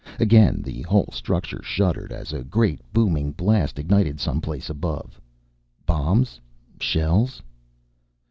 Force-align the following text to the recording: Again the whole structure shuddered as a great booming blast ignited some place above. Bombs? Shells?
Again 0.19 0.63
the 0.63 0.81
whole 0.81 1.09
structure 1.13 1.61
shuddered 1.61 2.11
as 2.11 2.33
a 2.33 2.43
great 2.43 2.81
booming 2.91 3.33
blast 3.33 3.77
ignited 3.77 4.19
some 4.19 4.41
place 4.41 4.67
above. 4.67 5.21
Bombs? 5.85 6.41
Shells? 6.79 7.39